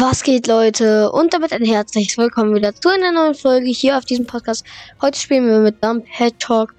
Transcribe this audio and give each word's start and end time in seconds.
Was 0.00 0.22
geht, 0.22 0.46
Leute? 0.46 1.10
Und 1.10 1.34
damit 1.34 1.52
ein 1.52 1.64
herzliches 1.64 2.16
Willkommen 2.16 2.54
wieder 2.54 2.72
zu 2.72 2.88
einer 2.88 3.10
neuen 3.10 3.34
Folge 3.34 3.66
hier 3.66 3.98
auf 3.98 4.04
diesem 4.04 4.26
Podcast. 4.26 4.64
Heute 5.02 5.18
spielen 5.18 5.48
wir 5.48 5.58
mit 5.58 5.82
Dump 5.82 6.06
Talk. 6.38 6.72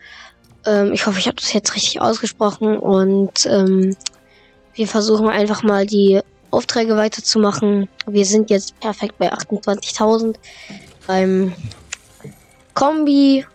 Ähm, 0.66 0.94
ich 0.94 1.06
hoffe, 1.06 1.20
ich 1.20 1.28
habe 1.28 1.36
das 1.36 1.52
jetzt 1.52 1.76
richtig 1.76 2.00
ausgesprochen 2.00 2.78
und 2.78 3.46
ähm, 3.46 3.98
wir 4.74 4.88
versuchen 4.88 5.28
einfach 5.28 5.64
mal 5.64 5.86
die 5.86 6.22
Aufträge 6.50 6.96
weiterzumachen. 6.96 7.90
Wir 8.08 8.24
sind 8.24 8.50
jetzt 8.50 8.80
perfekt 8.80 9.18
bei 9.18 9.34
28.000 9.34 10.36
beim 11.06 11.54
Kombi 12.74 13.46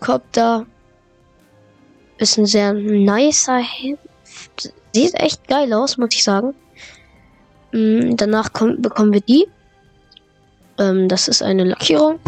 Copter. 0.00 0.66
Ist 2.18 2.38
ein 2.38 2.46
sehr 2.46 2.72
nicer. 2.72 3.62
Sieht 4.92 5.14
echt 5.14 5.46
geil 5.46 5.72
aus, 5.74 5.96
muss 5.96 6.08
ich 6.10 6.24
sagen. 6.24 6.56
Mm, 7.72 8.16
danach 8.16 8.52
kommt, 8.52 8.82
bekommen 8.82 9.12
wir 9.12 9.20
die. 9.20 9.46
Ähm, 10.78 11.08
das 11.08 11.28
ist 11.28 11.42
eine 11.42 11.64
Lackierung. 11.64 12.18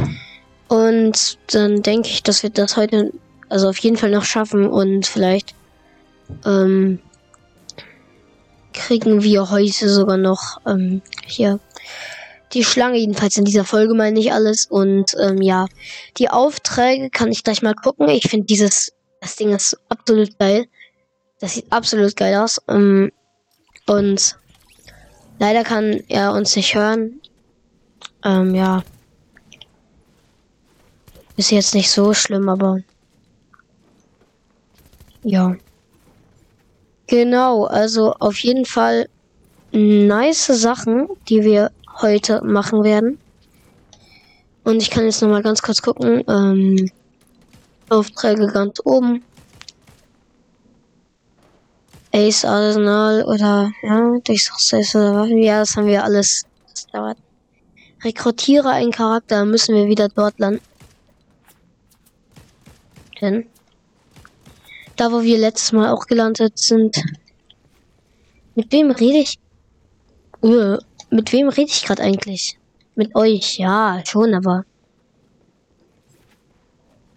Und 0.69 1.38
dann 1.52 1.83
denke 1.83 2.09
ich, 2.09 2.23
dass 2.23 2.42
wir 2.42 2.50
das 2.50 2.77
heute, 2.77 3.12
also 3.48 3.69
auf 3.69 3.78
jeden 3.78 3.97
Fall 3.97 4.10
noch 4.10 4.24
schaffen 4.24 4.66
und 4.66 5.06
vielleicht 5.06 5.55
ähm, 6.47 6.98
kriegen 8.73 9.23
wir 9.23 9.50
heute 9.50 9.88
sogar 9.88 10.16
noch 10.16 10.60
ähm, 10.66 11.02
hier 11.27 11.61
die 12.52 12.64
Schlange, 12.64 12.98
jedenfalls 12.98 13.36
in 13.36 13.45
dieser 13.45 13.64
Folge 13.64 13.95
meine 13.95 14.19
ich 14.19 14.33
alles. 14.33 14.66
Und 14.66 15.14
ähm, 15.20 15.41
ja, 15.41 15.66
die 16.19 16.28
Aufträge 16.28 17.11
kann 17.11 17.33
ich 17.33 17.45
gleich 17.45 17.62
mal 17.62 17.74
gucken. 17.74 18.09
Ich 18.09 18.28
finde 18.28 18.47
dieses, 18.47 18.92
das 19.20 19.36
Ding 19.36 19.50
ist 19.50 19.78
absolut 19.88 20.38
geil. 20.38 20.66
Das 21.41 21.55
sieht 21.55 21.72
absolut 21.72 22.16
geil 22.16 22.36
aus. 22.36 22.61
Ähm, 22.69 23.11
und 23.86 24.36
Leider 25.42 25.64
kann 25.64 26.05
er 26.06 26.34
uns 26.34 26.55
nicht 26.55 26.73
hören. 26.77 27.20
Ähm, 28.24 28.55
ja. 28.55 28.84
Ist 31.36 31.50
jetzt 31.50 31.75
nicht 31.75 31.91
so 31.91 32.14
schlimm, 32.14 32.48
aber. 32.48 32.78
Ja. 35.25 35.56
Genau, 37.08 37.64
also 37.64 38.12
auf 38.20 38.39
jeden 38.39 38.64
Fall 38.64 39.08
nice 39.72 40.47
Sachen, 40.47 41.08
die 41.28 41.42
wir 41.42 41.72
heute 42.00 42.41
machen 42.45 42.84
werden. 42.84 43.19
Und 44.62 44.80
ich 44.80 44.91
kann 44.91 45.06
jetzt 45.06 45.22
nochmal 45.22 45.42
ganz 45.42 45.61
kurz 45.61 45.83
gucken. 45.83 46.22
Ähm, 46.28 46.89
Aufträge 47.89 48.47
ganz 48.47 48.78
oben. 48.84 49.24
Ace 52.14 52.44
Arsenal 52.44 53.24
oder 53.24 53.72
ja, 53.82 54.18
durch 54.24 54.44
Success 54.44 54.94
oder 54.94 55.14
Waffen. 55.14 55.42
Ja, 55.42 55.60
das 55.60 55.77
haben 55.77 55.86
wir 55.86 56.05
alles. 56.05 56.44
Das 56.68 56.86
dauert. 56.88 57.18
Rekrutiere 58.05 58.70
einen 58.70 58.91
Charakter, 58.91 59.44
müssen 59.44 59.74
wir 59.74 59.86
wieder 59.86 60.08
dort 60.08 60.38
landen. 60.38 60.60
Denn 63.20 63.46
da, 64.96 65.10
wo 65.10 65.22
wir 65.22 65.38
letztes 65.38 65.72
Mal 65.72 65.90
auch 65.90 66.06
gelandet 66.06 66.58
sind. 66.58 67.02
Mit 68.55 68.70
wem 68.72 68.90
rede 68.90 69.18
ich? 69.18 69.38
Uh, 70.42 70.77
mit 71.10 71.33
wem 71.33 71.48
rede 71.48 71.70
ich 71.70 71.84
gerade 71.84 72.02
eigentlich? 72.02 72.58
Mit 72.94 73.14
euch, 73.14 73.58
ja, 73.58 74.02
schon, 74.05 74.34
aber. 74.34 74.64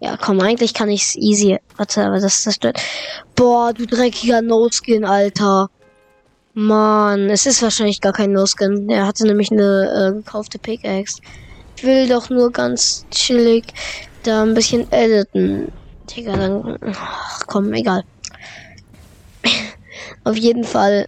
Ja, 0.00 0.16
komm, 0.16 0.40
eigentlich 0.40 0.74
kann 0.74 0.90
ich's 0.90 1.16
easy. 1.16 1.58
Warte, 1.76 2.04
aber 2.04 2.20
das 2.20 2.42
zerstört. 2.42 2.80
Boah, 3.34 3.72
du 3.72 3.86
dreckiger 3.86 4.42
No-Skin, 4.42 5.04
Alter. 5.04 5.70
Mann, 6.52 7.30
es 7.30 7.46
ist 7.46 7.62
wahrscheinlich 7.62 8.00
gar 8.00 8.12
kein 8.12 8.32
No-Skin. 8.32 8.88
Er 8.88 9.06
hatte 9.06 9.26
nämlich 9.26 9.50
eine 9.50 10.12
äh, 10.12 10.16
gekaufte 10.16 10.58
Pickaxe. 10.58 11.20
Ich 11.76 11.84
will 11.84 12.08
doch 12.08 12.30
nur 12.30 12.50
ganz 12.50 13.06
chillig 13.10 13.64
da 14.22 14.42
ein 14.42 14.54
bisschen 14.54 14.90
editen. 14.90 15.72
Digga, 16.10 16.36
dann. 16.36 16.78
Ach, 16.94 17.40
komm, 17.46 17.72
egal. 17.74 18.04
Auf 20.24 20.36
jeden 20.36 20.64
Fall. 20.64 21.06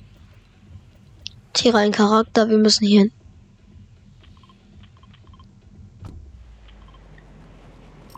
Tiere 1.52 1.78
ein 1.78 1.92
Charakter, 1.92 2.48
wir 2.48 2.58
müssen 2.58 2.86
hier 2.86 3.00
hin. 3.00 3.12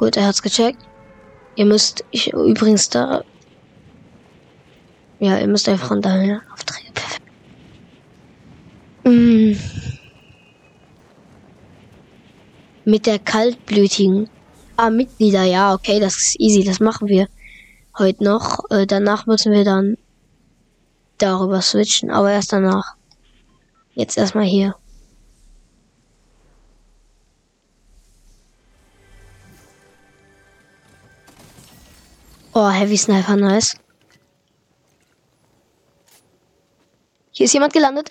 Gut, 0.01 0.17
er 0.17 0.29
hat's 0.29 0.41
gecheckt. 0.41 0.83
Ihr 1.57 1.67
müsst, 1.67 2.07
ich 2.11 2.33
übrigens 2.33 2.89
da. 2.89 3.23
Ja, 5.19 5.37
ihr 5.37 5.47
müsst 5.47 5.69
einfach 5.69 5.89
von 5.89 6.01
daher 6.01 6.41
Aufträge. 6.51 6.91
Perfekt. 6.95 7.27
Mm. 9.05 9.53
Mit 12.87 13.05
der 13.05 13.19
kaltblütigen. 13.19 14.31
Ah, 14.79 14.89
Mitglieder, 14.89 15.43
ja, 15.43 15.75
okay, 15.75 16.01
das 16.01 16.17
ist 16.17 16.41
easy, 16.41 16.65
das 16.65 16.81
machen 16.81 17.09
wir 17.09 17.29
heute 17.99 18.25
noch. 18.25 18.71
Äh, 18.71 18.87
danach 18.87 19.27
müssen 19.27 19.53
wir 19.53 19.65
dann 19.65 19.99
darüber 21.19 21.61
switchen, 21.61 22.11
aber 22.11 22.31
erst 22.33 22.55
danach. 22.55 22.95
Jetzt 23.93 24.17
erstmal 24.17 24.47
hier. 24.47 24.77
Oh, 32.53 32.69
Heavy 32.69 32.97
Sniper, 32.97 33.37
nice. 33.37 33.77
Hier 37.31 37.47
ist 37.47 37.53
jemand 37.55 37.73
gelandet. 37.73 38.11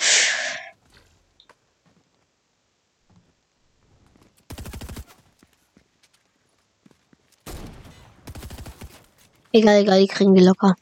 Egal, 9.52 9.82
egal, 9.82 10.00
die 10.00 10.08
kriegen 10.08 10.34
wir 10.34 10.44
locker. 10.44 10.76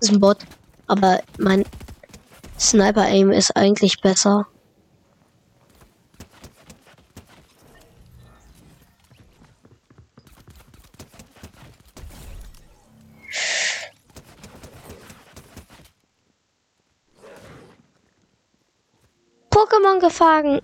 Das 0.00 0.08
ist 0.08 0.14
ein 0.14 0.20
Bot. 0.20 0.38
Aber 0.88 1.22
mein 1.38 1.64
Sniper-Aim 2.58 3.30
ist 3.30 3.54
eigentlich 3.54 4.00
besser. 4.00 4.48
Pokémon 19.62 20.00
gefangen. 20.00 20.60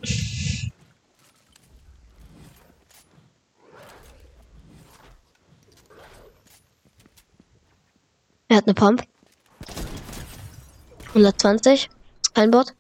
Er 8.49 8.57
hat 8.57 8.65
eine 8.65 8.75
Pump. 8.75 9.03
120. 11.09 11.89
Ein 12.35 12.51
Bot. 12.51 12.75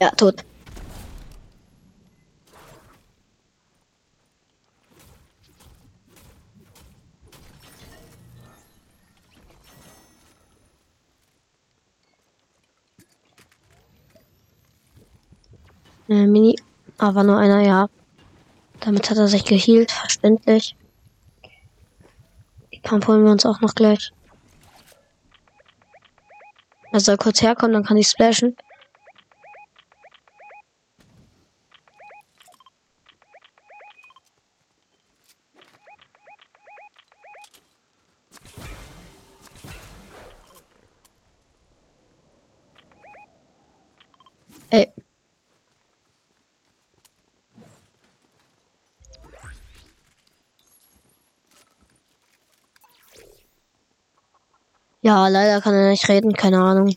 Ja, 0.00 0.10
tot. 0.10 0.44
Äh, 16.08 16.26
Mini. 16.26 16.56
Aber 16.96 17.22
nur 17.22 17.36
einer, 17.38 17.60
ja. 17.60 17.88
Damit 18.80 19.10
hat 19.10 19.18
er 19.18 19.28
sich 19.28 19.44
gehealt, 19.44 19.92
verständlich. 19.92 20.76
Die 22.72 22.80
Pump 22.80 23.06
holen 23.06 23.24
wir 23.24 23.32
uns 23.32 23.44
auch 23.46 23.60
noch 23.60 23.74
gleich. 23.74 24.12
Er 26.92 27.00
soll 27.00 27.16
kurz 27.16 27.42
herkommen, 27.42 27.74
dann 27.74 27.84
kann 27.84 27.96
ich 27.96 28.08
splashen. 28.08 28.56
Ey. 44.70 44.92
Ja, 55.08 55.26
leider 55.26 55.62
kann 55.62 55.72
er 55.72 55.88
nicht 55.88 56.06
reden, 56.10 56.34
keine 56.34 56.60
Ahnung. 56.60 56.94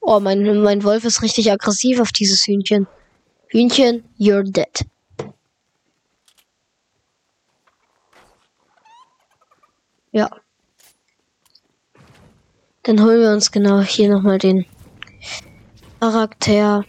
Oh, 0.00 0.20
mein, 0.20 0.62
mein 0.62 0.82
Wolf 0.84 1.04
ist 1.04 1.20
richtig 1.20 1.52
aggressiv 1.52 2.00
auf 2.00 2.12
dieses 2.12 2.46
Hühnchen. 2.46 2.86
Hühnchen, 3.48 4.04
you're 4.18 4.42
dead. 4.42 4.86
Ja. 10.12 10.30
Dann 12.84 13.02
holen 13.02 13.20
wir 13.20 13.32
uns 13.32 13.52
genau 13.52 13.82
hier 13.82 14.08
nochmal 14.08 14.38
den 14.38 14.64
Charakter. 16.00 16.86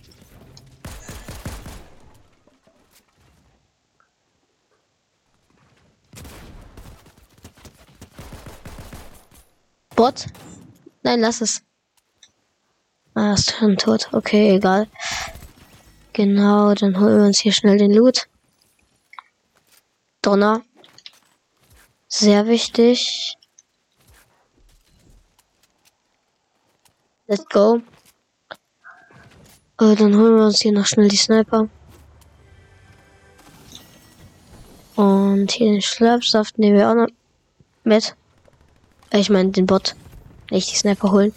Bot? 10.03 10.25
Nein, 11.03 11.21
lass 11.21 11.39
es. 11.39 11.63
Ah, 13.13 13.35
ist 13.35 13.53
schon 13.53 13.77
tot. 13.77 14.09
Okay, 14.11 14.53
egal. 14.53 14.89
Genau, 16.11 16.73
dann 16.73 16.99
holen 16.99 17.19
wir 17.19 17.25
uns 17.27 17.39
hier 17.39 17.53
schnell 17.53 17.77
den 17.77 17.93
Loot. 17.93 18.27
Donner. 20.21 20.61
Sehr 22.09 22.47
wichtig. 22.47 23.37
Let's 27.27 27.45
go. 27.45 27.81
Äh, 29.79 29.95
dann 29.95 30.17
holen 30.17 30.35
wir 30.35 30.45
uns 30.47 30.59
hier 30.59 30.73
noch 30.73 30.85
schnell 30.85 31.07
die 31.07 31.15
Sniper. 31.15 31.69
Und 34.97 35.49
hier 35.49 35.71
den 35.71 35.81
Schlafsaft 35.81 36.57
nehmen 36.59 36.77
wir 36.77 36.89
auch 36.89 36.95
noch 36.95 37.07
mit. 37.85 38.17
Ich 39.15 39.29
meine 39.29 39.51
den 39.51 39.67
Bot. 39.67 39.95
Nicht 40.49 40.71
die 40.71 40.75
Sniper 40.75 41.11
holen. 41.11 41.33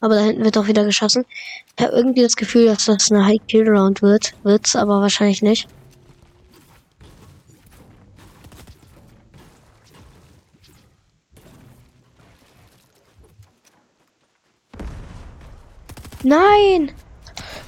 Aber 0.00 0.16
da 0.16 0.22
hinten 0.22 0.44
wird 0.44 0.58
auch 0.58 0.66
wieder 0.66 0.84
geschossen. 0.84 1.24
Ich 1.76 1.84
habe 1.84 1.94
irgendwie 1.94 2.22
das 2.22 2.34
Gefühl, 2.34 2.66
dass 2.66 2.86
das 2.86 3.12
eine 3.12 3.24
High 3.24 3.40
Kill 3.46 3.68
Round 3.68 4.02
wird. 4.02 4.34
Wird's 4.42 4.74
aber 4.74 5.00
wahrscheinlich 5.00 5.42
nicht. 5.42 5.68
Nein! 16.24 16.90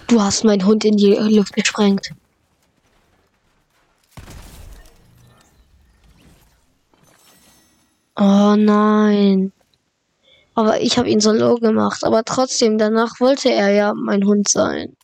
Du 0.09 0.21
hast 0.21 0.43
meinen 0.43 0.67
Hund 0.67 0.85
in 0.85 0.97
die 0.97 1.15
Luft 1.15 1.55
gesprengt. 1.55 2.13
Oh 8.17 8.55
nein. 8.57 9.53
Aber 10.55 10.81
ich 10.81 10.99
habe 10.99 11.09
ihn 11.09 11.21
so 11.21 11.33
low 11.33 11.57
gemacht. 11.57 12.05
Aber 12.05 12.25
trotzdem, 12.25 12.79
danach 12.79 13.19
wollte 13.19 13.51
er 13.51 13.71
ja 13.71 13.93
mein 13.95 14.25
Hund 14.25 14.49
sein. 14.49 14.97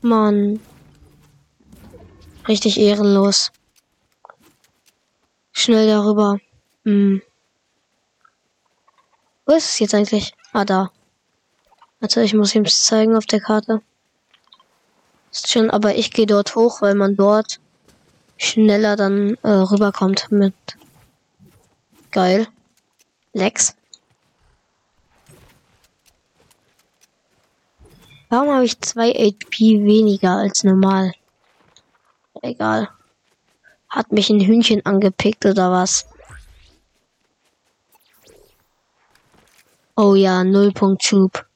Mann. 0.00 0.60
Richtig 2.46 2.78
ehrenlos. 2.78 3.50
Schnell 5.52 5.86
darüber. 5.86 6.38
Hm. 6.84 7.22
Wo 9.46 9.54
ist 9.54 9.70
es 9.70 9.78
jetzt 9.80 9.94
eigentlich? 9.94 10.34
Ah, 10.52 10.64
da. 10.64 10.90
Also 12.00 12.20
ich 12.20 12.34
muss 12.34 12.54
ihm 12.54 12.66
zeigen 12.66 13.16
auf 13.16 13.26
der 13.26 13.40
Karte. 13.40 13.82
Ist 15.30 15.50
schon, 15.50 15.70
aber 15.70 15.94
ich 15.94 16.12
gehe 16.12 16.26
dort 16.26 16.54
hoch, 16.56 16.82
weil 16.82 16.94
man 16.94 17.16
dort 17.16 17.60
schneller 18.42 18.96
dann 18.96 19.36
äh, 19.42 19.48
rüberkommt 19.48 20.30
mit. 20.30 20.54
Geil. 22.10 22.46
Lex. 23.32 23.74
Warum 28.28 28.50
habe 28.50 28.64
ich 28.64 28.80
zwei 28.80 29.10
HP 29.10 29.84
weniger 29.84 30.36
als 30.36 30.64
normal? 30.64 31.12
Egal. 32.42 32.88
Hat 33.88 34.10
mich 34.10 34.30
ein 34.30 34.40
Hühnchen 34.40 34.84
angepickt 34.86 35.44
oder 35.44 35.70
was? 35.70 36.06
Oh 39.96 40.14
ja, 40.14 40.42
Nullpunkt 40.42 41.04
Schub. 41.04 41.46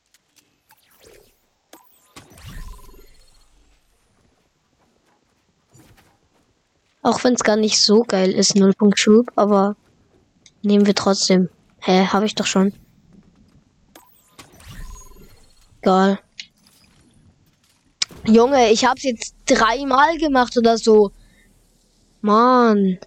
Auch 7.07 7.23
wenn 7.23 7.35
es 7.35 7.45
gar 7.45 7.55
nicht 7.55 7.81
so 7.81 8.03
geil 8.03 8.33
ist, 8.33 8.57
Nullpunkt 8.57 8.99
Schub, 8.99 9.31
aber 9.37 9.77
nehmen 10.63 10.87
wir 10.87 10.95
trotzdem. 10.97 11.49
Hä, 11.79 12.05
habe 12.07 12.27
ich 12.27 12.35
doch 12.35 12.47
schon. 12.47 12.73
Egal. 15.83 16.19
Junge, 18.25 18.73
ich 18.73 18.85
hab's 18.85 19.05
jetzt 19.05 19.37
dreimal 19.47 20.19
gemacht 20.19 20.59
oder 20.59 20.77
so. 20.79 21.13
Mann. 22.23 22.99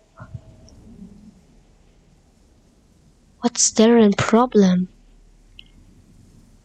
What's 3.41 3.73
there 3.73 4.01
in 4.01 4.11
problem? 4.11 4.87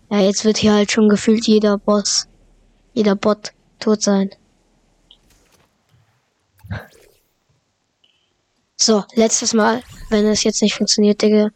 Ja, 0.08 0.20
jetzt 0.20 0.44
wird 0.44 0.58
hier 0.58 0.74
halt 0.74 0.92
schon 0.92 1.08
gefühlt 1.08 1.48
jeder 1.48 1.78
Boss, 1.78 2.28
jeder 2.92 3.16
Bot 3.16 3.52
tot 3.80 4.02
sein. 4.02 4.30
So, 8.86 9.02
letztes 9.14 9.54
Mal, 9.54 9.82
wenn 10.10 10.26
es 10.26 10.44
jetzt 10.44 10.60
nicht 10.60 10.74
funktioniert, 10.74 11.22
Digga. 11.22 11.48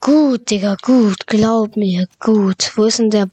Gut, 0.00 0.48
Digga, 0.48 0.74
gut, 0.80 1.26
glaub 1.26 1.76
mir, 1.76 2.08
gut. 2.18 2.72
Wo 2.76 2.84
ist 2.86 2.98
denn 2.98 3.10
der 3.10 3.28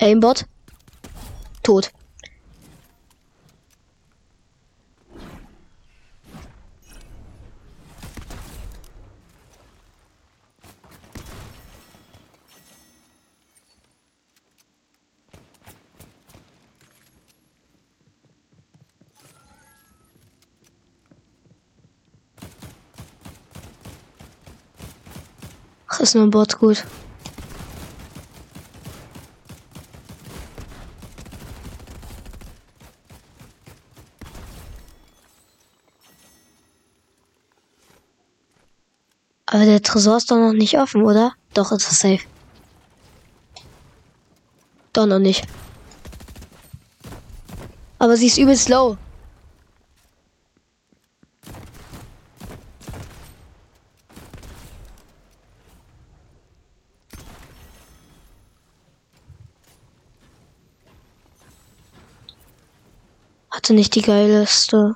Aimbot? 0.00 0.46
Tot. 1.62 1.92
Ist 25.98 26.14
nur 26.14 26.24
ein 26.24 26.30
Bot 26.30 26.58
gut. 26.58 26.84
Aber 39.50 39.64
der 39.64 39.82
Tresor 39.82 40.18
ist 40.18 40.30
doch 40.30 40.36
noch 40.36 40.52
nicht 40.52 40.78
offen, 40.78 41.02
oder? 41.02 41.32
Doch, 41.52 41.72
ist 41.72 41.90
es 41.90 41.98
safe. 41.98 42.20
Doch 44.92 45.06
noch 45.06 45.18
nicht. 45.18 45.46
Aber 47.98 48.16
sie 48.16 48.26
ist 48.26 48.38
übelst 48.38 48.68
low. 48.68 48.96
Hatte 63.58 63.74
nicht 63.74 63.96
die 63.96 64.02
geilste. 64.02 64.94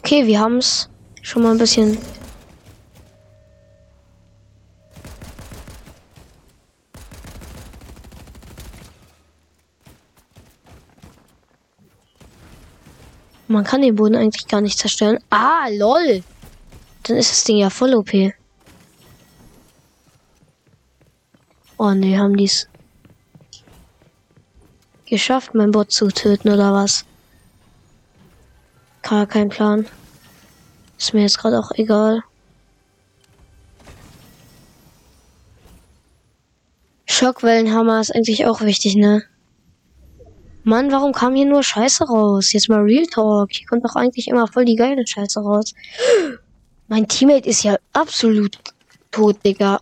Okay, 0.00 0.26
wir 0.26 0.38
haben 0.38 0.58
es 0.58 0.90
schon 1.22 1.42
mal 1.42 1.52
ein 1.52 1.58
bisschen. 1.58 1.96
Man 13.48 13.64
kann 13.64 13.80
den 13.80 13.96
Boden 13.96 14.16
eigentlich 14.16 14.46
gar 14.46 14.60
nicht 14.60 14.78
zerstören. 14.78 15.18
Ah, 15.30 15.66
lol. 15.70 16.22
Dann 17.10 17.18
ist 17.18 17.32
das 17.32 17.42
Ding 17.42 17.56
ja 17.56 17.70
voll 17.70 17.92
OP. 17.92 18.12
Oh 21.76 21.90
ne, 21.90 22.16
haben 22.16 22.36
die's 22.36 22.68
geschafft, 25.06 25.52
mein 25.52 25.72
Bot 25.72 25.90
zu 25.90 26.06
töten 26.06 26.50
oder 26.50 26.72
was? 26.72 27.04
Gar 29.02 29.26
kein 29.26 29.48
Plan. 29.48 29.88
Ist 30.98 31.12
mir 31.12 31.22
jetzt 31.22 31.38
gerade 31.38 31.58
auch 31.58 31.72
egal. 31.72 32.22
Schockwellenhammer 37.06 38.00
ist 38.00 38.14
eigentlich 38.14 38.46
auch 38.46 38.60
wichtig, 38.60 38.94
ne? 38.94 39.24
Mann, 40.62 40.92
warum 40.92 41.10
kam 41.10 41.34
hier 41.34 41.46
nur 41.46 41.64
Scheiße 41.64 42.04
raus? 42.04 42.52
Jetzt 42.52 42.68
mal 42.68 42.82
Real 42.82 43.06
Talk. 43.06 43.50
Hier 43.50 43.66
kommt 43.66 43.84
doch 43.84 43.96
eigentlich 43.96 44.28
immer 44.28 44.46
voll 44.46 44.64
die 44.64 44.76
geile 44.76 45.04
Scheiße 45.04 45.40
raus. 45.40 45.74
Mein 46.90 47.06
Teammate 47.06 47.48
ist 47.48 47.62
ja 47.62 47.76
absolut 47.92 48.58
tot, 49.12 49.36
Digga. 49.44 49.80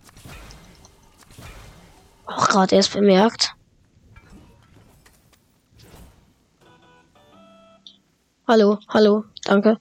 Auch 2.26 2.48
gerade 2.48 2.76
erst 2.76 2.92
bemerkt. 2.92 3.54
Hallo, 8.46 8.78
hallo, 8.88 9.24
danke. 9.44 9.78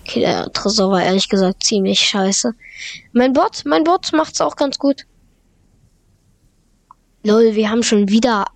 Okay, 0.00 0.20
der 0.20 0.50
Tresor 0.54 0.90
war 0.92 1.02
ehrlich 1.02 1.28
gesagt 1.28 1.64
ziemlich 1.64 2.00
scheiße. 2.00 2.54
Mein 3.12 3.34
Bot, 3.34 3.62
mein 3.66 3.84
Bot 3.84 4.10
macht's 4.14 4.40
auch 4.40 4.56
ganz 4.56 4.78
gut. 4.78 5.04
Lol, 7.24 7.54
wir 7.54 7.68
haben 7.68 7.82
schon 7.82 8.08
wieder 8.08 8.46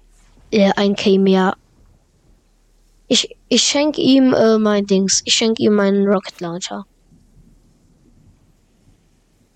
äh, 0.50 0.72
ein 0.76 0.96
K 0.96 1.18
mehr. 1.18 1.58
Ich, 3.06 3.36
ich 3.50 3.62
schenke 3.62 4.00
ihm 4.00 4.32
äh, 4.32 4.58
mein 4.58 4.86
Dings. 4.86 5.22
Ich 5.24 5.34
schenke 5.34 5.62
ihm 5.62 5.74
meinen 5.74 6.06
Rocket 6.06 6.40
Launcher. 6.40 6.86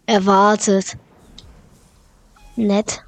Erwartet. 0.07 0.99
Nett. 2.57 3.05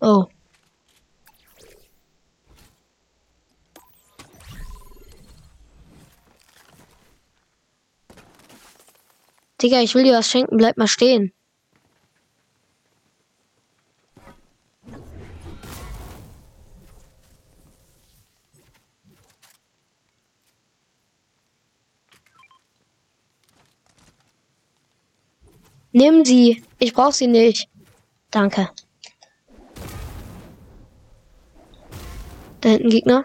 Oh. 0.00 0.26
Digga, 9.60 9.80
ich 9.80 9.94
will 9.94 10.04
dir 10.04 10.14
was 10.14 10.28
schenken, 10.30 10.56
bleib 10.56 10.78
mal 10.78 10.88
stehen. 10.88 11.32
Nimm 26.04 26.22
sie. 26.22 26.62
Ich 26.78 26.92
brauch 26.92 27.12
sie 27.12 27.26
nicht. 27.26 27.66
Danke. 28.30 28.68
Da 32.60 32.68
hinten 32.68 32.90
Gegner. 32.90 33.24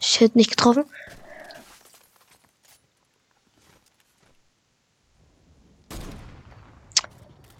Shit, 0.00 0.36
nicht 0.36 0.50
getroffen. 0.50 0.84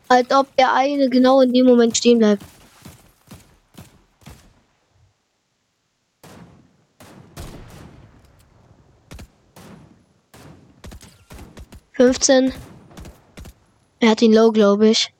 Als 0.08 0.30
ob 0.30 0.54
der 0.56 0.75
eine 0.75 1.08
genau 1.08 1.40
in 1.40 1.54
dem 1.54 1.64
Moment 1.64 1.97
stehen 1.97 2.18
bleibt. 2.18 2.44
Fünfzehn. 12.09 12.55
Er 14.00 14.12
hat 14.12 14.23
ihn 14.23 14.33
low, 14.33 14.50
glaube 14.50 14.88
ich. 14.88 15.12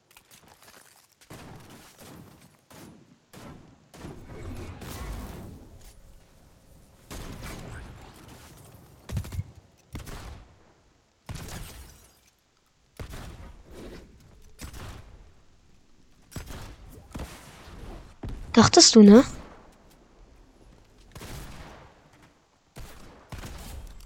Dachtest 18.54 18.95
du, 18.95 19.02
ne? 19.02 19.25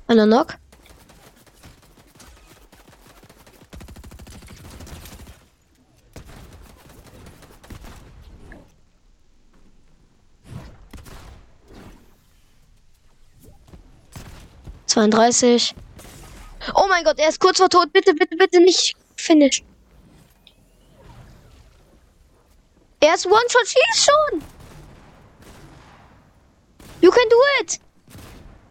Einer 0.09 0.27
Knock? 0.27 0.59
Zweiunddreißig. 14.93 15.75
Oh 16.75 16.87
mein 16.87 17.03
Gott, 17.03 17.19
er 17.19 17.31
ist 17.31 17.41
kurz 17.41 17.57
vor 17.57 17.71
tot. 17.71 17.91
Bitte, 17.95 18.13
bitte, 18.13 18.37
bitte 18.37 18.61
nicht 18.61 18.95
finish. 19.17 19.65
Er 23.01 23.15
ist 23.15 23.25
One-Shot, 23.25 23.67
schieß 23.67 24.05
schon! 24.05 24.43
You 27.01 27.11
can 27.11 27.29
do 27.31 27.37
it! 27.61 27.81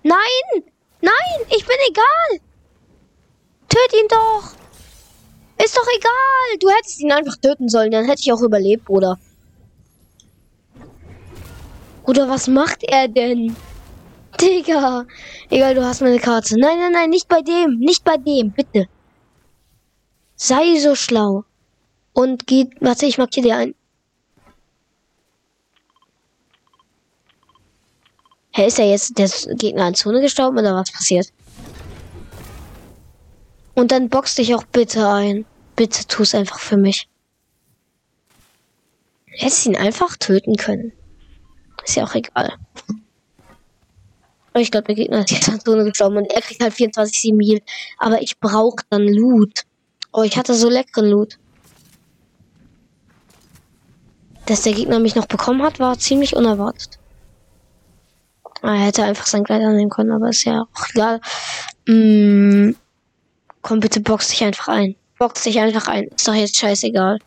Nein! 0.03 0.63
Nein! 1.01 1.47
Ich 1.49 1.65
bin 1.65 1.75
egal! 1.89 2.39
Töt 3.67 3.93
ihn 3.99 4.07
doch! 4.07 4.53
Ist 5.57 5.75
doch 5.75 5.87
egal! 5.97 6.57
Du 6.59 6.69
hättest 6.69 6.99
ihn 6.99 7.11
einfach 7.11 7.35
töten 7.37 7.67
sollen, 7.67 7.91
dann 7.91 8.05
hätte 8.05 8.21
ich 8.21 8.31
auch 8.31 8.41
überlebt, 8.41 8.85
Bruder. 8.85 9.19
Bruder, 12.03 12.29
was 12.29 12.47
macht 12.47 12.83
er 12.83 13.07
denn? 13.07 13.55
Digga! 14.41 15.05
Egal, 15.49 15.75
du 15.75 15.85
hast 15.85 16.01
meine 16.01 16.19
Karte. 16.19 16.59
Nein, 16.59 16.79
nein, 16.79 16.91
nein, 16.91 17.09
nicht 17.09 17.27
bei 17.27 17.41
dem! 17.41 17.77
Nicht 17.79 18.03
bei 18.03 18.17
dem, 18.17 18.51
bitte! 18.51 18.87
Sei 20.35 20.79
so 20.79 20.95
schlau. 20.95 21.45
Und 22.13 22.47
geht. 22.47 22.69
Warte, 22.81 23.05
ich 23.05 23.17
markiere 23.17 23.47
dir 23.47 23.57
ein. 23.57 23.75
Hä, 28.53 28.65
ist 28.65 28.79
er 28.79 28.89
jetzt 28.89 29.17
der 29.17 29.29
Gegner 29.55 29.87
in 29.87 29.95
Zone 29.95 30.19
gestorben 30.19 30.57
oder 30.57 30.75
was 30.75 30.91
passiert? 30.91 31.31
Und 33.75 33.91
dann 33.91 34.09
box 34.09 34.35
dich 34.35 34.53
auch 34.55 34.63
bitte 34.63 35.07
ein. 35.07 35.45
Bitte 35.75 36.05
tu 36.07 36.23
es 36.23 36.35
einfach 36.35 36.59
für 36.59 36.75
mich. 36.75 37.07
Hättest 39.25 39.67
ihn 39.67 39.77
einfach 39.77 40.17
töten 40.17 40.57
können. 40.57 40.91
Ist 41.85 41.95
ja 41.95 42.03
auch 42.03 42.15
egal. 42.15 42.57
Ich 44.53 44.71
glaube, 44.71 44.87
der 44.87 44.95
Gegner 44.95 45.19
ist 45.19 45.31
jetzt 45.31 45.47
in 45.47 45.59
Zone 45.59 45.85
gestorben 45.85 46.17
und 46.17 46.25
er 46.25 46.41
kriegt 46.41 46.61
halt 46.61 46.73
24 46.73 47.33
Mil. 47.33 47.61
Aber 47.97 48.21
ich 48.21 48.39
brauche 48.39 48.83
dann 48.89 49.07
Loot. 49.07 49.63
Oh, 50.11 50.23
ich 50.23 50.37
hatte 50.37 50.53
so 50.53 50.69
leckeren 50.69 51.09
Loot. 51.09 51.37
Dass 54.45 54.63
der 54.63 54.73
Gegner 54.73 54.99
mich 54.99 55.15
noch 55.15 55.27
bekommen 55.27 55.61
hat, 55.63 55.79
war 55.79 55.97
ziemlich 55.97 56.35
unerwartet. 56.35 56.99
Er 58.61 58.73
hätte 58.73 59.03
einfach 59.03 59.25
sein 59.25 59.43
Kleid 59.43 59.61
annehmen 59.61 59.89
können, 59.89 60.11
aber 60.11 60.29
ist 60.29 60.43
ja 60.43 60.63
auch 60.63 60.89
egal. 60.93 61.21
Mm, 61.87 62.75
komm 63.61 63.79
bitte, 63.79 64.01
box 64.01 64.27
dich 64.29 64.43
einfach 64.43 64.67
ein. 64.67 64.95
Box 65.17 65.43
dich 65.43 65.59
einfach 65.59 65.87
ein. 65.87 66.09
Ist 66.09 66.27
doch 66.27 66.33
jetzt 66.33 66.57
scheißegal. 66.57 67.19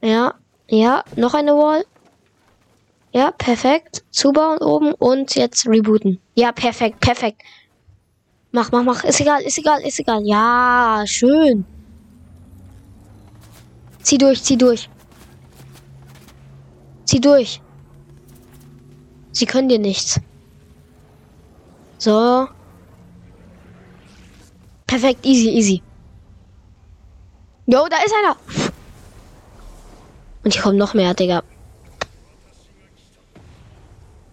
Ja, 0.00 0.34
ja, 0.68 1.04
noch 1.16 1.34
eine 1.34 1.52
Wall. 1.52 1.84
Ja, 3.12 3.30
perfekt. 3.30 4.04
Zubauen 4.10 4.58
oben 4.58 4.94
und 4.94 5.34
jetzt 5.34 5.66
rebooten. 5.66 6.18
Ja, 6.34 6.50
perfekt, 6.50 7.00
perfekt. 7.00 7.42
Mach, 8.52 8.72
mach, 8.72 8.82
mach. 8.82 9.04
Ist 9.04 9.20
egal, 9.20 9.42
ist 9.42 9.58
egal, 9.58 9.80
ist 9.82 9.98
egal. 9.98 10.22
Ja, 10.24 11.04
schön. 11.06 11.64
Zieh 14.02 14.18
durch, 14.18 14.42
zieh 14.42 14.56
durch. 14.56 14.88
Zieh 17.04 17.20
durch. 17.20 17.60
Sie 19.32 19.46
können 19.46 19.68
dir 19.68 19.78
nichts. 19.78 20.18
So. 21.98 22.48
Perfekt, 24.86 25.24
easy, 25.24 25.50
easy. 25.50 25.82
Jo, 27.66 27.86
da 27.88 27.96
ist 28.04 28.14
einer. 28.18 28.36
Und 30.44 30.52
hier 30.52 30.62
kommt 30.62 30.78
noch 30.78 30.94
mehr, 30.94 31.14
Digga. 31.14 31.42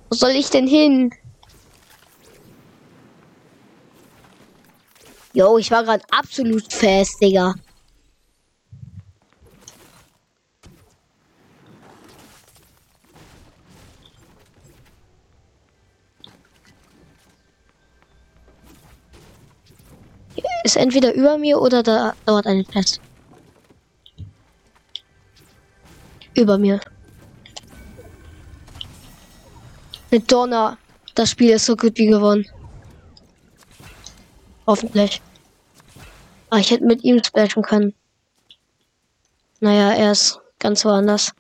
Wo 0.10 0.16
soll 0.16 0.32
ich 0.32 0.50
denn 0.50 0.68
hin? 0.68 1.14
Jo, 5.34 5.58
ich 5.58 5.70
war 5.70 5.84
gerade 5.84 6.04
absolut 6.12 6.74
fest, 6.74 7.22
Digga. 7.22 7.54
ist 20.64 20.78
entweder 20.78 21.14
über 21.14 21.38
mir 21.38 21.60
oder 21.60 21.82
da 21.82 22.14
dauert 22.26 22.46
eine 22.46 22.64
fest. 22.64 23.02
Über 26.36 26.58
mir. 26.58 26.80
Mit 30.12 30.32
Donner. 30.32 30.78
Das 31.14 31.32
Spiel 31.32 31.52
ist 31.52 31.66
so 31.66 31.76
gut 31.76 31.98
wie 31.98 32.08
gewonnen. 32.08 32.46
Hoffentlich. 34.66 35.22
Ah, 36.50 36.58
ich 36.58 36.72
hätte 36.72 36.86
mit 36.86 37.04
ihm 37.04 37.24
splashen 37.24 37.62
können. 37.62 37.94
Naja, 39.60 39.92
er 39.94 40.12
ist 40.12 40.40
ganz 40.58 40.84
woanders. 40.86 41.34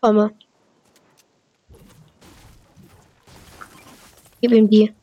Komme. 0.00 0.34
Gib 4.40 4.52
ihm 4.52 4.68
die. 4.68 4.94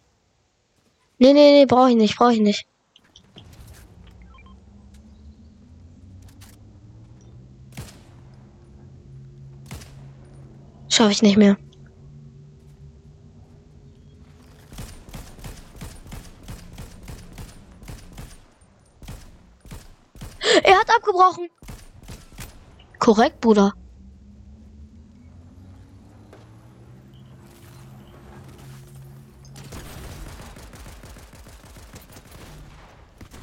Nee, 1.20 1.34
nee, 1.34 1.52
nee, 1.52 1.66
brauche 1.66 1.92
ich 1.92 1.96
nicht, 1.96 2.18
brauche 2.18 2.34
ich 2.34 2.40
nicht. 2.40 2.68
Schaffe 11.04 11.12
ich 11.12 11.22
nicht 11.22 11.36
mehr. 11.36 11.58
Er 20.64 20.80
hat 20.80 20.90
abgebrochen. 20.96 21.50
Korrekt, 23.00 23.42
Bruder. 23.42 23.74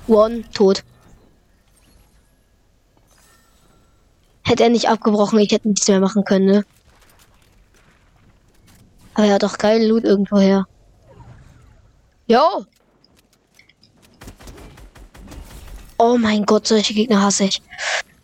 One, 0.06 0.48
tot. 0.54 0.82
Hätte 4.44 4.62
er 4.62 4.70
nicht 4.70 4.88
abgebrochen, 4.88 5.38
ich 5.40 5.52
hätte 5.52 5.68
nichts 5.68 5.86
mehr 5.88 6.00
machen 6.00 6.24
können, 6.24 6.46
ne? 6.46 6.64
Aber 9.20 9.28
er 9.28 9.34
hat 9.34 9.42
doch 9.42 9.58
geil 9.58 9.86
Loot 9.86 10.04
irgendwo 10.04 10.38
her. 10.38 10.66
Jo! 12.26 12.64
Oh 15.98 16.16
mein 16.16 16.46
Gott, 16.46 16.66
solche 16.66 16.94
Gegner 16.94 17.20
hasse 17.20 17.44
ich. 17.44 17.60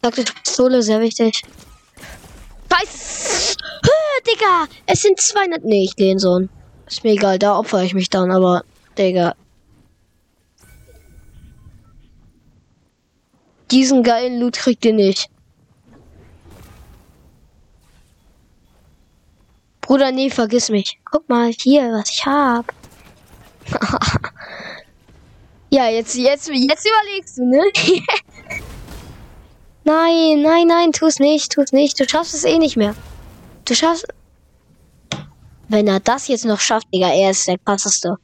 Sagte 0.02 0.24
Pistole, 0.24 0.80
sehr 0.80 0.98
wichtig. 1.02 1.42
Scheiße! 2.72 3.56
Digga! 4.26 4.68
Es 4.86 5.02
sind 5.02 5.20
200. 5.20 5.64
Nee, 5.64 5.84
ich 5.84 5.98
lehne 5.98 6.18
so. 6.18 6.48
Ist 6.86 7.04
mir 7.04 7.12
egal, 7.12 7.38
da 7.38 7.58
opfer 7.58 7.82
ich 7.82 7.92
mich 7.92 8.08
dann, 8.08 8.30
aber, 8.30 8.64
Digga, 8.96 9.34
Diesen 13.70 14.02
geilen 14.02 14.40
Loot 14.40 14.56
kriegt 14.56 14.82
ihr 14.86 14.94
nicht. 14.94 15.28
Bruder, 19.86 20.10
nee, 20.10 20.30
vergiss 20.30 20.68
mich. 20.68 20.98
Guck 21.04 21.28
mal 21.28 21.52
hier, 21.52 21.92
was 21.92 22.10
ich 22.10 22.26
hab. 22.26 22.74
ja, 25.70 25.88
jetzt, 25.88 26.16
jetzt, 26.16 26.48
jetzt 26.48 26.88
überlegst 26.88 27.38
du, 27.38 27.44
ne? 27.44 27.62
nein, 29.84 30.42
nein, 30.42 30.66
nein, 30.66 30.90
tu's 30.90 31.20
nicht, 31.20 31.52
tu's 31.52 31.70
nicht. 31.70 32.00
Du 32.00 32.08
schaffst 32.08 32.34
es 32.34 32.42
eh 32.42 32.58
nicht 32.58 32.76
mehr. 32.76 32.96
Du 33.64 33.76
schaffst. 33.76 34.08
Wenn 35.68 35.86
er 35.86 36.00
das 36.00 36.26
jetzt 36.26 36.44
noch 36.44 36.58
schafft, 36.58 36.88
Digga, 36.92 37.12
er 37.12 37.30
ist 37.30 37.46
der 37.46 37.58
krasseste. 37.58 38.16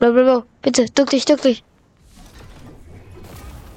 Blablabla. 0.00 0.44
Bitte, 0.60 0.86
duck 0.86 1.10
dich, 1.10 1.24
duck 1.24 1.40
dich. 1.40 1.62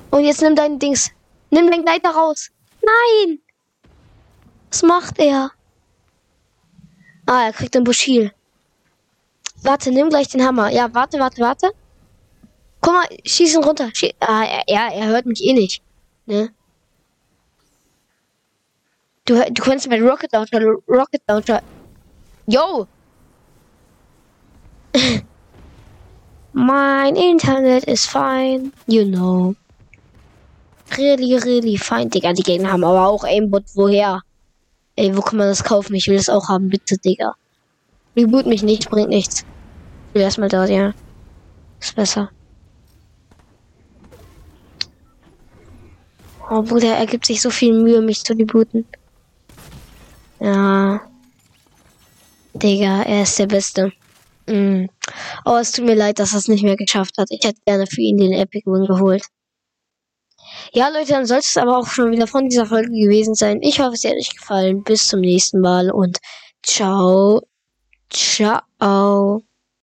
Und 0.10 0.24
jetzt 0.26 0.42
nimm 0.42 0.56
dein 0.56 0.80
Dings. 0.80 1.12
Nimm 1.52 1.70
dein 1.70 1.84
Gleiter 1.84 2.10
raus. 2.10 2.50
Nein! 2.88 3.40
Was 4.70 4.84
macht 4.84 5.20
er? 5.20 5.52
Ah, 7.26 7.46
er 7.46 7.54
kriegt 7.54 7.76
ein 7.76 7.84
Buschil. 7.84 8.32
Warte, 9.64 9.92
nimm 9.92 10.10
gleich 10.10 10.30
den 10.30 10.44
Hammer. 10.46 10.70
Ja, 10.70 10.94
warte, 10.94 11.20
warte, 11.20 11.42
warte. 11.42 11.72
Guck 12.82 12.94
mal, 12.94 13.08
schieß 13.26 13.56
ihn 13.56 13.64
runter. 13.64 13.90
Schie 13.94 14.14
ah, 14.20 14.44
ja, 14.68 14.90
er 14.90 15.08
hört 15.08 15.26
mich 15.26 15.44
eh 15.44 15.54
nicht. 15.54 15.82
Ne? 16.26 16.54
Du, 19.26 19.34
du 19.52 19.62
kannst 19.62 19.90
mit 19.90 20.02
Rocket 20.02 20.32
Launcher, 20.32 20.62
Rocket 20.88 21.22
Launcher. 21.28 21.62
Yo! 22.46 22.88
Mein 26.54 27.16
Internet 27.16 27.84
ist 27.84 28.10
fine, 28.10 28.72
you 28.88 29.04
know. 29.06 29.56
Really, 30.96 31.36
really 31.36 31.78
fine, 31.78 32.10
Digga. 32.10 32.34
Die 32.34 32.44
Gegner 32.44 32.72
haben 32.72 32.84
aber 32.84 33.08
auch 33.08 33.24
Aimbot. 33.24 33.66
Woher? 33.76 34.22
Ey, 34.96 35.16
wo 35.16 35.22
kann 35.22 35.38
man 35.38 35.48
das 35.48 35.64
kaufen? 35.64 35.94
Ich 35.96 36.08
will 36.08 36.18
das 36.18 36.30
auch 36.30 36.50
haben, 36.50 36.70
bitte, 36.70 36.98
Digga. 36.98 37.36
Reboot 38.16 38.48
mich 38.48 38.64
nicht, 38.64 38.90
bringt 38.90 39.10
nichts. 39.10 39.46
Ich 40.10 40.16
will 40.16 40.22
erstmal 40.24 40.50
da, 40.50 40.66
ja. 40.66 40.94
Ist 41.80 41.96
besser. 41.96 42.32
Oh, 46.50 46.62
Bruder, 46.62 46.96
er 46.96 47.06
gibt 47.06 47.26
sich 47.26 47.42
so 47.42 47.50
viel 47.50 47.74
Mühe, 47.74 48.02
mich 48.02 48.24
zu 48.24 48.34
rebooten. 48.34 48.86
Ja. 50.40 51.02
Digga, 52.54 53.04
er 53.04 53.24
ist 53.24 53.38
der 53.38 53.48
Beste. 53.48 53.92
Mm. 54.48 54.86
Oh, 55.46 55.58
es 55.58 55.72
tut 55.74 55.86
mir 55.86 55.96
leid, 55.96 56.20
dass 56.20 56.32
er 56.32 56.40
es 56.40 56.48
nicht 56.48 56.64
mehr 56.64 56.78
geschafft 56.78 57.18
hat. 57.18 57.28
Ich 57.30 57.44
hätte 57.44 57.60
gerne 57.66 57.86
für 57.86 58.02
ihn 58.02 58.18
den 58.18 58.34
Epic 58.34 58.66
Win 58.66 58.88
geholt. 58.88 59.24
Ja, 60.74 60.90
Leute, 60.90 61.14
dann 61.14 61.26
sollte 61.26 61.46
es 61.46 61.58
aber 61.58 61.78
auch 61.78 61.88
schon 61.88 62.12
wieder 62.12 62.28
von 62.28 62.50
dieser 62.50 62.66
Folge 62.66 62.90
gewesen 62.90 63.36
sein. 63.36 63.62
Ich 63.62 63.80
hoffe, 63.80 63.94
es 63.94 64.04
hat 64.04 64.14
euch 64.14 64.36
gefallen. 64.36 64.84
Bis 64.84 65.08
zum 65.08 65.22
nächsten 65.22 65.60
Mal 65.62 65.92
und 65.92 66.18
ciao. 66.64 67.42
Ciao. 68.10 69.47